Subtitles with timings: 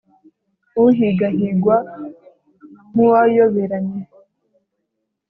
[0.83, 1.75] Uhigahigwa
[2.91, 4.01] nk’uwayoberanye!